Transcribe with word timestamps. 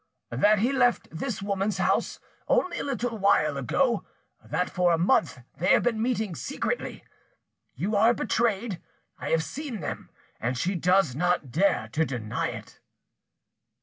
"That 0.31 0.57
he 0.57 0.71
left 0.73 1.09
this 1.11 1.43
woman's 1.43 1.77
house 1.77 2.19
only 2.47 2.79
a 2.79 2.83
little 2.83 3.19
while 3.19 3.55
ago, 3.55 4.03
that 4.43 4.67
for 4.67 4.91
a 4.91 4.97
month 4.97 5.37
they 5.59 5.67
have 5.67 5.83
been 5.83 6.01
meeting 6.01 6.33
secretly. 6.33 7.03
You 7.75 7.95
are 7.95 8.15
betrayed: 8.15 8.81
I 9.19 9.29
have 9.29 9.43
seen 9.43 9.79
them 9.79 10.09
and 10.39 10.57
she 10.57 10.73
does 10.73 11.15
not 11.15 11.51
dare 11.51 11.87
to 11.89 12.03
deny 12.03 12.47
it." 12.47 12.79